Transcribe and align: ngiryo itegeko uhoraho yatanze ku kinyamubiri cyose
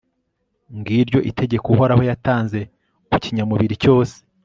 ngiryo 0.77 1.19
itegeko 1.29 1.65
uhoraho 1.75 2.03
yatanze 2.09 2.59
ku 3.09 3.17
kinyamubiri 3.23 3.75
cyose 3.83 4.15